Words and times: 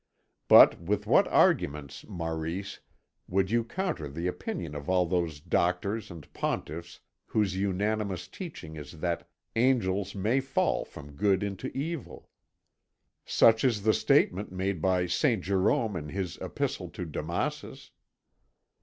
But 0.47 0.79
with 0.81 1.05
what 1.05 1.27
arguments, 1.27 2.05
Maurice, 2.07 2.79
would 3.27 3.51
you 3.51 3.63
counter 3.63 4.09
the 4.09 4.25
opinion 4.25 4.73
of 4.73 4.89
all 4.89 5.05
those 5.05 5.39
Doctors 5.39 6.09
and 6.09 6.25
Pontiffs 6.33 7.01
whose 7.27 7.55
unanimous 7.55 8.27
teaching 8.27 8.75
it 8.75 8.79
is 8.79 8.99
that 9.01 9.29
angels 9.55 10.15
may 10.15 10.39
fall 10.39 10.85
from 10.85 11.11
good 11.11 11.43
into 11.43 11.69
evil? 11.77 12.27
Such 13.25 13.63
is 13.63 13.83
the 13.83 13.93
statement 13.93 14.51
made 14.51 14.81
by 14.81 15.05
Saint 15.05 15.43
Jerome 15.43 15.95
in 15.95 16.09
his 16.09 16.35
Epistle 16.41 16.89
to 16.89 17.05
Damasus...." 17.05 17.91